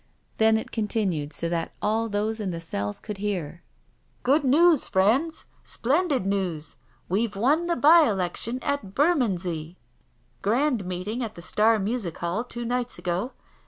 [0.37, 3.61] Then it continued so that all those in the cells could hear:"
[4.23, 5.45] Good news, friends.
[5.63, 6.75] Splendid news—
[7.07, 9.77] we've won the by election at Bermondsey.
[10.41, 13.33] Grand meeting at the Star Music Hall two nights ago.